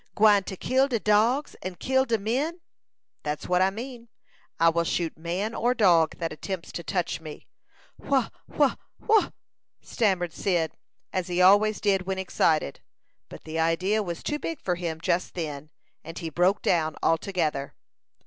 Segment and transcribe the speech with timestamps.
[0.15, 2.61] "Gwine to kill de dogs and kill de men?"
[3.21, 4.07] "That's what I mean.
[4.59, 7.45] I will shoot man or dog that attempts to touch me."
[7.99, 9.29] "Wha wha wha"
[9.93, 10.71] stammered Cyd,
[11.13, 12.79] as he always did when excited;
[13.29, 15.69] but the idea was too big for him just then,
[16.03, 17.75] and he broke down altogether.